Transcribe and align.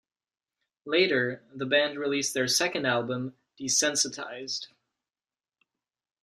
Later, 0.85 1.43
the 1.53 1.67
band 1.67 1.99
released 1.99 2.33
their 2.33 2.47
second 2.47 2.87
album, 2.87 3.35
"Desensitized". 3.59 4.69